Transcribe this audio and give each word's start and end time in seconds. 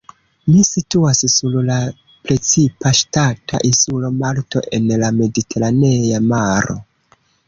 Ĝi 0.51 0.61
situas 0.67 1.19
sur 1.33 1.57
la 1.57 1.65
la 1.67 1.75
precipa 2.29 2.93
ŝtata 2.99 3.59
insulo 3.69 4.09
Malto 4.23 4.63
en 4.79 4.89
la 5.03 5.11
Mediteranea 5.19 6.23
Maro. 6.33 6.77